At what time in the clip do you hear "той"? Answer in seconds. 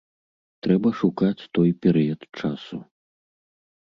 1.57-1.69